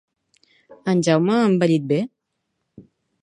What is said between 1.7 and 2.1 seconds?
bé?